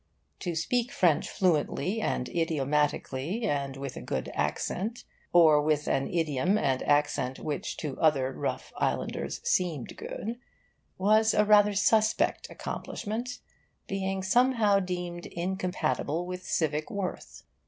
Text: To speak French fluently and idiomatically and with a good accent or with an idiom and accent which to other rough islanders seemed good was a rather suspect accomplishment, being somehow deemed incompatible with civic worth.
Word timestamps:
To 0.39 0.55
speak 0.55 0.91
French 0.91 1.29
fluently 1.29 2.01
and 2.01 2.27
idiomatically 2.27 3.43
and 3.45 3.77
with 3.77 3.95
a 3.95 4.01
good 4.01 4.31
accent 4.33 5.03
or 5.31 5.61
with 5.61 5.87
an 5.87 6.07
idiom 6.07 6.57
and 6.57 6.81
accent 6.87 7.37
which 7.37 7.77
to 7.77 7.99
other 8.01 8.33
rough 8.33 8.73
islanders 8.79 9.41
seemed 9.43 9.95
good 9.95 10.39
was 10.97 11.35
a 11.35 11.45
rather 11.45 11.75
suspect 11.75 12.49
accomplishment, 12.49 13.41
being 13.87 14.23
somehow 14.23 14.79
deemed 14.79 15.27
incompatible 15.27 16.25
with 16.25 16.43
civic 16.45 16.89
worth. 16.89 17.43